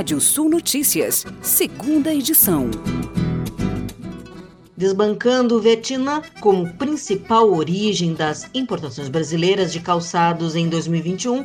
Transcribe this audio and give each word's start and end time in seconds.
Rádio 0.00 0.18
Sul 0.18 0.48
Notícias, 0.48 1.26
segunda 1.42 2.10
edição. 2.14 2.70
Desbancando 4.74 5.60
Vietnã 5.60 6.22
como 6.40 6.72
principal 6.72 7.52
origem 7.52 8.14
das 8.14 8.48
importações 8.54 9.10
brasileiras 9.10 9.70
de 9.70 9.78
calçados 9.78 10.56
em 10.56 10.70
2021, 10.70 11.44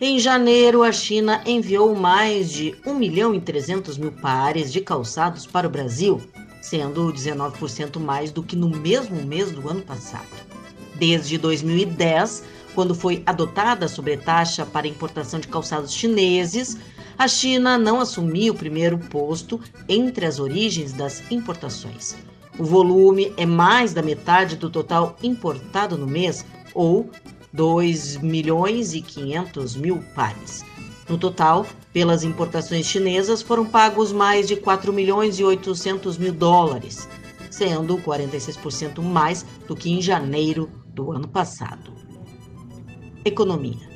em 0.00 0.18
janeiro 0.18 0.82
a 0.82 0.90
China 0.90 1.42
enviou 1.44 1.94
mais 1.94 2.50
de 2.50 2.74
1 2.86 2.94
milhão 2.94 3.34
e 3.34 3.40
300 3.42 3.98
mil 3.98 4.10
pares 4.10 4.72
de 4.72 4.80
calçados 4.80 5.44
para 5.44 5.66
o 5.66 5.70
Brasil, 5.70 6.18
sendo 6.62 7.12
19% 7.12 8.00
mais 8.00 8.32
do 8.32 8.42
que 8.42 8.56
no 8.56 8.70
mesmo 8.70 9.22
mês 9.22 9.50
do 9.50 9.68
ano 9.68 9.82
passado. 9.82 10.30
Desde 10.94 11.36
2010, 11.36 12.42
quando 12.74 12.94
foi 12.94 13.22
adotada 13.26 13.84
a 13.84 13.88
sobretaxa 13.88 14.64
para 14.64 14.88
importação 14.88 15.38
de 15.38 15.48
calçados 15.48 15.92
chineses, 15.92 16.78
a 17.18 17.28
China 17.28 17.78
não 17.78 18.00
assumiu 18.00 18.52
o 18.52 18.56
primeiro 18.56 18.98
posto 18.98 19.60
entre 19.88 20.26
as 20.26 20.38
origens 20.38 20.92
das 20.92 21.22
importações. 21.30 22.16
O 22.58 22.64
volume 22.64 23.32
é 23.36 23.46
mais 23.46 23.94
da 23.94 24.02
metade 24.02 24.56
do 24.56 24.68
total 24.68 25.16
importado 25.22 25.96
no 25.96 26.06
mês, 26.06 26.44
ou 26.74 27.10
2 27.52 28.18
milhões 28.18 28.94
e 28.94 29.00
500 29.00 29.76
mil 29.76 30.02
pares. 30.14 30.64
No 31.08 31.18
total, 31.18 31.66
pelas 31.92 32.24
importações 32.24 32.86
chinesas 32.86 33.42
foram 33.42 33.66
pagos 33.66 34.12
mais 34.12 34.48
de 34.48 34.56
4 34.56 34.92
milhões 34.92 35.38
e 35.38 35.44
800 35.44 36.16
mil 36.16 36.32
dólares, 36.32 37.08
sendo 37.50 37.98
46% 37.98 39.02
mais 39.02 39.44
do 39.66 39.76
que 39.76 39.90
em 39.90 40.00
janeiro 40.00 40.70
do 40.86 41.12
ano 41.12 41.28
passado. 41.28 41.92
Economia. 43.24 43.91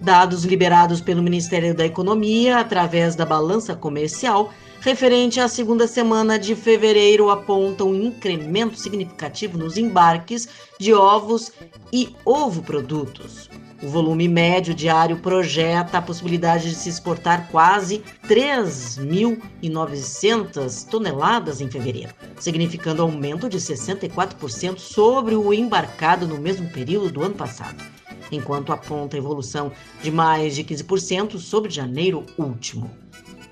Dados 0.00 0.44
liberados 0.44 1.02
pelo 1.02 1.22
Ministério 1.22 1.74
da 1.74 1.84
Economia 1.84 2.58
através 2.58 3.14
da 3.14 3.26
balança 3.26 3.74
comercial 3.74 4.50
referente 4.80 5.38
à 5.38 5.46
segunda 5.46 5.86
semana 5.86 6.38
de 6.38 6.56
fevereiro 6.56 7.28
apontam 7.28 7.90
um 7.90 8.04
incremento 8.04 8.80
significativo 8.80 9.58
nos 9.58 9.76
embarques 9.76 10.48
de 10.78 10.94
ovos 10.94 11.52
e 11.92 12.16
ovo-produtos. 12.24 13.50
O 13.82 13.88
volume 13.88 14.26
médio 14.26 14.74
diário 14.74 15.18
projeta 15.18 15.98
a 15.98 16.02
possibilidade 16.02 16.70
de 16.70 16.76
se 16.76 16.88
exportar 16.88 17.50
quase 17.50 18.02
3.900 18.26 20.88
toneladas 20.88 21.60
em 21.60 21.70
fevereiro, 21.70 22.14
significando 22.38 23.02
aumento 23.02 23.50
de 23.50 23.58
64% 23.58 24.78
sobre 24.78 25.34
o 25.34 25.52
embarcado 25.52 26.26
no 26.26 26.38
mesmo 26.38 26.70
período 26.70 27.10
do 27.10 27.22
ano 27.22 27.34
passado 27.34 27.99
enquanto 28.30 28.72
aponta 28.72 29.16
evolução 29.16 29.72
de 30.02 30.10
mais 30.10 30.54
de 30.54 30.64
15% 30.64 31.38
sobre 31.38 31.70
janeiro 31.70 32.24
último. 32.38 32.90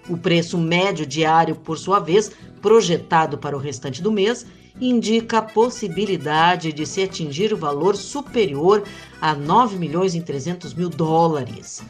O 0.09 0.17
preço 0.17 0.57
médio 0.57 1.05
diário, 1.05 1.55
por 1.55 1.79
sua 1.79 2.01
vez, 2.01 2.31
projetado 2.63 3.37
para 3.37 3.57
o 3.57 3.61
restante 3.61 4.03
do 4.03 4.11
mês, 4.11 4.47
indica 4.81 5.39
a 5.39 5.43
possibilidade 5.43 6.73
de 6.73 6.87
se 6.87 7.03
atingir 7.03 7.53
o 7.53 7.57
valor 7.57 7.97
superior 7.97 8.85
a 9.21 9.35
9 9.35 9.77
milhões 9.77 10.15
e 10.15 10.21
300 10.21 10.73
mil 10.75 10.89
dólares. 10.89 11.83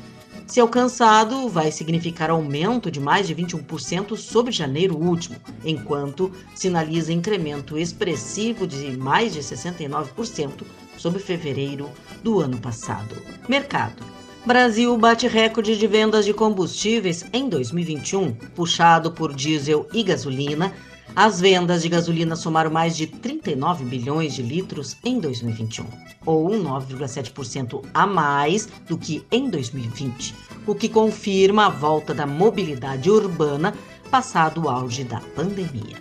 Se 0.49 0.61
alcançado, 0.61 1.47
vai 1.49 1.71
significar 1.71 2.31
aumento 2.31 2.91
de 2.91 2.99
mais 2.99 3.27
de 3.27 3.35
21% 3.35 4.17
sobre 4.17 4.51
janeiro 4.51 4.97
último, 4.97 5.37
enquanto 5.63 6.33
sinaliza 6.55 7.13
incremento 7.13 7.77
expressivo 7.77 8.67
de 8.67 8.97
mais 8.97 9.35
de 9.35 9.41
69% 9.41 10.63
sobre 10.99 11.21
fevereiro 11.21 11.91
do 12.23 12.41
ano 12.41 12.59
passado. 12.59 13.17
Mercado. 13.49 14.03
Brasil 14.45 14.97
bate 14.97 15.29
recorde 15.29 15.77
de 15.77 15.87
vendas 15.87 16.25
de 16.25 16.33
combustíveis 16.33 17.25
em 17.33 17.49
2021, 17.49 18.33
puxado 18.55 19.13
por 19.13 19.35
diesel 19.35 19.87
e 19.93 20.03
gasolina. 20.03 20.73
As 21.15 21.41
vendas 21.41 21.83
de 21.83 21.89
gasolina 21.89 22.37
somaram 22.37 22.71
mais 22.71 22.97
de 22.97 23.07
39 23.07 23.85
bilhões 23.85 24.35
de 24.35 24.43
litros 24.43 24.97
em 25.05 25.19
2021, 25.19 25.85
ou 26.25 26.51
9,7% 26.51 27.85
a 27.93 28.07
mais 28.07 28.69
do 28.89 28.97
que 28.97 29.25
em 29.31 29.51
2020, 29.51 30.35
o 30.67 30.75
que 30.75 30.89
confirma 30.89 31.67
a 31.67 31.71
volta 31.71 32.15
da 32.15 32.27
mobilidade 32.27 33.11
urbana 33.11 33.75
passado 34.11 34.65
o 34.65 34.69
auge 34.69 35.05
da 35.05 35.21
pandemia. 35.35 35.97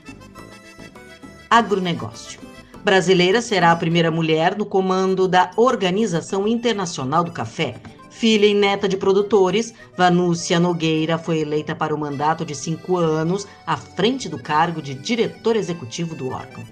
Agronegócio 1.49 2.46
brasileira 2.87 3.41
será 3.41 3.73
a 3.73 3.75
primeira 3.75 4.09
mulher 4.09 4.57
no 4.57 4.65
comando 4.65 5.27
da 5.27 5.51
Organização 5.57 6.47
Internacional 6.47 7.21
do 7.21 7.33
Café. 7.33 7.75
Filha 8.09 8.45
e 8.45 8.53
neta 8.53 8.87
de 8.87 8.95
produtores, 8.95 9.73
Vanúcia 9.97 10.57
Nogueira 10.57 11.17
foi 11.17 11.39
eleita 11.39 11.75
para 11.75 11.93
o 11.93 11.99
mandato 11.99 12.45
de 12.45 12.55
cinco 12.55 12.95
anos 12.95 13.45
à 13.65 13.75
frente 13.75 14.29
do 14.29 14.41
cargo 14.41 14.81
de 14.81 14.93
diretor 14.93 15.57
executivo 15.57 16.15
do 16.15 16.29
órgão. 16.29 16.63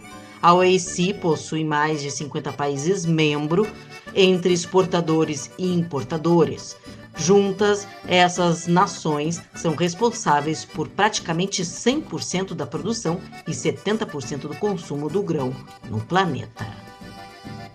A 0.42 0.54
OEC 0.54 1.16
possui 1.16 1.66
mais 1.66 2.02
de 2.02 2.10
50 2.10 2.54
países 2.54 3.06
membros, 3.06 3.68
entre 4.16 4.54
exportadores 4.54 5.52
e 5.60 5.74
importadores. 5.74 6.78
Juntas, 7.18 7.88
essas 8.08 8.68
nações 8.68 9.42
são 9.56 9.74
responsáveis 9.74 10.66
por 10.66 10.88
praticamente 10.90 11.64
100% 11.64 12.54
da 12.54 12.66
produção 12.66 13.22
e 13.48 13.52
70% 13.52 14.42
do 14.42 14.56
consumo 14.56 15.10
do 15.10 15.24
grão 15.24 15.56
no 15.90 16.02
planeta. 16.02 16.66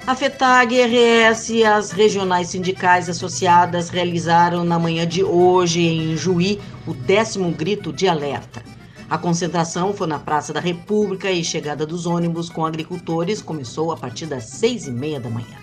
A 0.06 0.14
FETAG, 0.14 0.76
RS 0.82 1.50
e 1.50 1.64
as 1.64 1.90
regionais 1.90 2.48
sindicais 2.48 3.08
associadas 3.08 3.90
realizaram 3.90 4.64
na 4.64 4.78
manhã 4.78 5.06
de 5.06 5.22
hoje, 5.22 5.82
em 5.82 6.16
Juí, 6.16 6.60
o 6.86 6.92
décimo 6.92 7.50
grito 7.50 7.92
de 7.92 8.08
alerta. 8.08 8.62
A 9.08 9.18
concentração 9.18 9.92
foi 9.92 10.06
na 10.06 10.18
Praça 10.18 10.52
da 10.52 10.60
República 10.60 11.30
e 11.30 11.44
chegada 11.44 11.84
dos 11.84 12.06
ônibus 12.06 12.48
com 12.48 12.64
agricultores 12.64 13.42
começou 13.42 13.92
a 13.92 13.96
partir 13.96 14.26
das 14.26 14.44
seis 14.44 14.86
e 14.86 14.90
meia 14.90 15.20
da 15.20 15.28
manhã. 15.28 15.59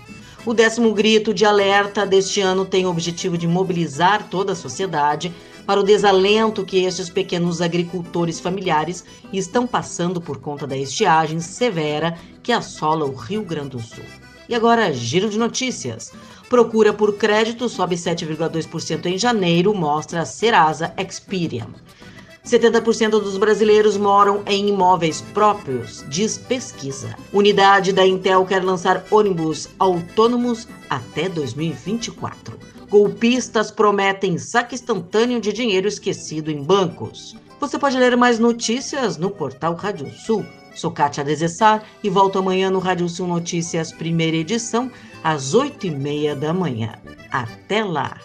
O 0.48 0.54
décimo 0.54 0.94
grito 0.94 1.34
de 1.34 1.44
alerta 1.44 2.06
deste 2.06 2.40
ano 2.40 2.64
tem 2.64 2.86
o 2.86 2.90
objetivo 2.90 3.38
de 3.38 3.46
mobilizar 3.46 4.30
toda 4.30 4.54
a 4.54 4.56
sociedade 4.56 5.36
para 5.66 5.78
o 5.78 5.84
desalento 5.84 6.64
que 6.64 6.86
estes 6.86 7.10
pequenos 7.10 7.62
agricultores 7.62 8.40
familiares 8.40 9.04
estão 9.34 9.68
passando 9.68 10.22
por 10.22 10.40
conta 10.40 10.66
da 10.66 10.78
estiagem 10.78 11.42
severa 11.42 12.18
que 12.42 12.54
assola 12.54 13.04
o 13.04 13.14
Rio 13.14 13.44
Grande 13.44 13.72
do 13.72 13.82
Sul. 13.82 14.06
E 14.48 14.56
agora, 14.56 14.94
giro 14.94 15.30
de 15.30 15.38
notícias. 15.38 16.14
Procura 16.48 16.94
por 16.94 17.18
crédito 17.18 17.68
sobe 17.68 17.98
7,2% 17.98 19.06
em 19.06 19.18
janeiro, 19.18 19.76
mostra 19.76 20.24
Serasa 20.24 20.94
Experian. 20.98 21.68
70% 22.48 23.10
dos 23.10 23.38
brasileiros 23.38 23.98
moram 23.98 24.42
em 24.46 24.70
imóveis 24.70 25.22
próprios, 25.34 26.06
diz 26.08 26.38
pesquisa. 26.38 27.16
Unidade 27.34 27.92
da 27.92 28.08
Intel 28.08 28.46
quer 28.46 28.64
lançar 28.64 29.06
ônibus 29.12 29.70
autônomos 29.78 30.68
até 30.90 31.28
2024. 31.28 32.58
Golpistas 32.90 33.70
prometem 33.70 34.38
saque 34.38 34.76
instantâneo 34.76 35.42
de 35.42 35.52
dinheiro 35.52 35.88
esquecido 35.88 36.50
em 36.50 36.64
bancos. 36.64 37.36
Você 37.60 37.78
pode 37.78 37.98
ler 37.98 38.16
mais 38.16 38.40
notícias 38.40 39.18
no 39.18 39.30
portal 39.30 39.76
Rádio 39.76 40.10
Sul. 40.12 40.46
Sou 40.74 40.92
Kátia 40.92 41.24
Desessar 41.24 41.84
e 42.04 42.10
volto 42.10 42.40
amanhã 42.40 42.70
no 42.70 42.80
Rádio 42.80 43.10
Sul 43.10 43.28
Notícias, 43.28 43.92
primeira 43.92 44.38
edição, 44.38 44.92
às 45.24 45.56
8h30 45.56 46.36
da 46.36 46.54
manhã. 46.54 46.94
Até 47.32 47.84
lá! 47.84 48.18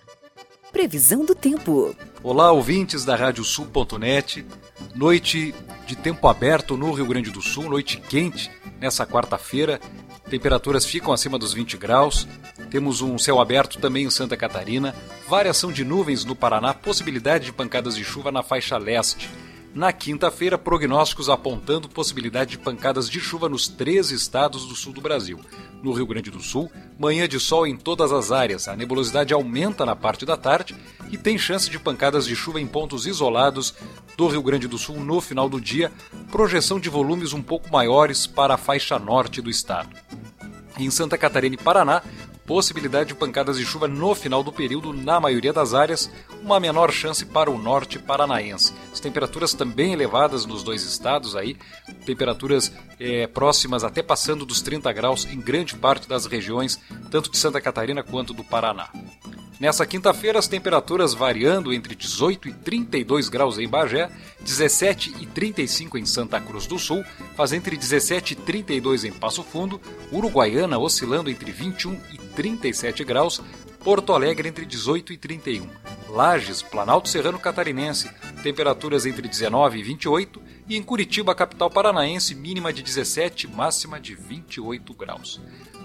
Previsão 0.73 1.23
do 1.25 1.35
tempo. 1.35 1.95
Olá, 2.23 2.51
ouvintes 2.51 3.05
da 3.05 3.15
Radiosul.net. 3.15 4.45
Noite 4.95 5.55
de 5.87 5.95
tempo 5.95 6.27
aberto 6.27 6.79
no 6.79 6.91
Rio 6.93 7.05
Grande 7.05 7.31
do 7.31 7.43
Sul, 7.43 7.69
noite 7.69 7.99
quente 7.99 8.51
nessa 8.81 9.07
quarta-feira. 9.07 9.79
Temperaturas 10.31 10.87
ficam 10.87 11.13
acima 11.13 11.39
dos 11.39 11.53
20 11.53 11.77
graus. 11.77 12.27
Temos 12.71 13.03
um 13.03 13.19
céu 13.19 13.39
aberto 13.39 13.79
também 13.79 14.07
em 14.07 14.11
Santa 14.11 14.35
Catarina. 14.35 14.95
Variação 15.29 15.71
de 15.71 15.85
nuvens 15.85 16.25
no 16.25 16.35
Paraná, 16.35 16.73
possibilidade 16.73 17.45
de 17.45 17.53
pancadas 17.53 17.95
de 17.95 18.03
chuva 18.03 18.33
na 18.33 18.43
faixa 18.43 18.79
leste. 18.79 19.29
Na 19.75 19.91
quinta-feira, 19.91 20.59
prognósticos 20.59 21.31
apontando 21.31 21.89
possibilidade 21.89 22.51
de 22.51 22.59
pancadas 22.59 23.09
de 23.09 23.19
chuva 23.19 23.49
nos 23.49 23.69
três 23.69 24.11
estados 24.11 24.67
do 24.67 24.75
sul 24.75 24.93
do 24.93 25.01
Brasil. 25.01 25.41
No 25.83 25.93
Rio 25.93 26.07
Grande 26.07 26.31
do 26.31 26.41
Sul, 26.41 26.71
manhã 26.99 27.27
de 27.27 27.41
sol 27.41 27.67
em 27.67 27.75
todas 27.75 28.13
as 28.13 28.31
áreas, 28.31 28.69
a 28.69 28.77
nebulosidade 28.77 29.33
aumenta 29.33 29.87
na 29.87 29.97
parte 29.97 30.27
da 30.27 30.37
tarde 30.37 30.77
e 31.11 31.17
tem 31.17 31.39
chance 31.39 31.71
de 31.71 31.79
pancadas 31.79 32.27
de 32.27 32.37
chuva 32.37 32.61
em 32.61 32.67
pontos 32.67 33.07
isolados 33.07 33.75
do 34.15 34.29
Rio 34.29 34.43
Grande 34.43 34.69
do 34.69 34.77
Sul 34.77 35.01
no 35.01 35.23
final 35.23 35.49
do 35.49 35.59
dia, 35.59 35.91
projeção 36.31 36.79
de 36.79 36.91
volumes 36.91 37.33
um 37.33 37.43
pouco 37.43 37.73
maiores 37.73 38.27
para 38.27 38.55
a 38.55 38.59
faixa 38.59 38.99
norte 38.99 39.41
do 39.41 39.49
estado. 39.49 39.97
Em 40.79 40.91
Santa 40.91 41.17
Catarina 41.17 41.55
e 41.55 41.59
Paraná, 41.59 42.03
possibilidade 42.47 43.09
de 43.09 43.15
pancadas 43.15 43.57
de 43.57 43.65
chuva 43.65 43.89
no 43.89 44.15
final 44.15 44.43
do 44.43 44.53
período 44.53 44.93
na 44.93 45.21
maioria 45.21 45.53
das 45.53 45.75
áreas, 45.75 46.11
uma 46.43 46.61
menor 46.61 46.93
chance 46.93 47.25
para 47.25 47.51
o 47.51 47.59
norte 47.59 47.99
paranaense. 47.99 48.75
As 48.93 49.01
temperaturas 49.01 49.55
também 49.55 49.93
elevadas 49.93 50.45
nos 50.47 50.63
dois 50.63 50.83
estados 50.85 51.37
aí, 51.37 51.57
temperaturas 52.05 52.73
é, 52.99 53.27
próximas 53.27 53.85
até 53.85 54.03
passando 54.03 54.45
dos 54.45 54.61
30 54.63 54.93
graus 54.93 55.25
em 55.27 55.41
grande 55.41 55.77
parte 55.77 56.09
das 56.09 56.27
regiões, 56.27 56.81
tanto 57.11 57.31
de 57.31 57.39
Santa 57.39 57.61
Catarina 57.61 58.03
quanto 58.03 58.35
do 58.35 58.45
Paraná. 58.45 58.89
Nessa 59.63 59.87
quinta-feira, 59.87 60.41
as 60.41 60.49
temperaturas 60.49 61.15
variando 61.15 61.73
entre 61.73 61.95
18 61.95 62.49
e 62.49 62.53
32 62.53 63.29
graus 63.29 63.59
em 63.61 63.69
Bagé, 63.69 64.11
17 64.41 65.15
e 65.21 65.27
35 65.27 65.97
em 65.99 66.05
Santa 66.05 66.41
Cruz 66.41 66.67
do 66.67 66.81
Sul, 66.81 67.05
faz 67.37 67.53
entre 67.53 67.77
17 67.77 68.33
e 68.33 68.37
32 68.39 69.05
em 69.05 69.13
Passo 69.13 69.45
Fundo, 69.45 69.81
Uruguaiana 70.11 70.81
oscilando 70.81 71.31
entre 71.31 71.53
21 71.53 71.97
e 72.13 72.19
37 72.35 73.05
graus, 73.05 73.41
Porto 73.85 74.13
Alegre 74.13 74.49
entre 74.49 74.67
18 74.67 75.13
e 75.13 75.17
31, 75.17 75.69
Lages, 76.13 76.63
Planalto 76.63 77.09
Serrano 77.09 77.39
Catarinense, 77.39 78.11
temperaturas 78.43 79.07
entre 79.07 79.27
19 79.27 79.79
e 79.79 79.83
28, 79.83 80.43
e 80.69 80.77
em 80.77 80.83
Curitiba, 80.83 81.35
capital 81.35 81.71
paranaense, 81.71 82.35
mínima 82.35 82.73
de 82.73 82.83
17, 82.83 83.49
máxima 83.49 83.99
de 83.99 84.15
28 84.15 84.95
graus 84.95 85.41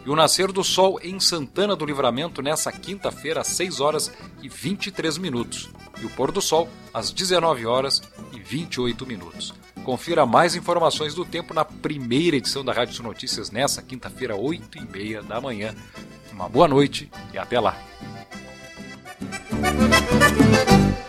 e 0.07 0.09
o 0.09 0.15
nascer 0.15 0.53
do 0.53 0.63
sol 0.63 1.01
em 1.03 1.19
Santana 1.19 1.75
do 1.75 1.85
Livramento 1.85 2.41
nessa 2.41 2.71
quinta-feira 2.71 3.41
às 3.41 3.47
6 3.47 3.81
horas 3.81 4.09
e 4.41 4.47
23 4.47 5.17
minutos, 5.17 5.69
e 6.01 6.05
o 6.05 6.09
pôr 6.11 6.31
do 6.31 6.41
sol 6.41 6.69
às 6.93 7.11
19 7.11 7.65
horas 7.65 8.01
e 8.31 8.39
28 8.39 9.05
minutos. 9.05 9.53
Confira 9.83 10.25
mais 10.25 10.55
informações 10.55 11.13
do 11.13 11.25
tempo 11.25 11.53
na 11.53 11.65
primeira 11.65 12.37
edição 12.37 12.63
da 12.63 12.71
Rádio 12.71 13.03
Notícias 13.03 13.51
nessa 13.51 13.81
quinta-feira, 13.81 14.33
8 14.33 14.77
e 14.77 14.85
meia 14.85 15.21
da 15.21 15.41
manhã. 15.41 15.75
Uma 16.31 16.47
boa 16.47 16.69
noite 16.69 17.11
e 17.33 17.37
até 17.37 17.59
lá. 17.59 17.77
No 19.61 19.67
hay. 19.69 21.06